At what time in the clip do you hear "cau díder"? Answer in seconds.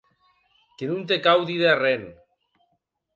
1.25-1.69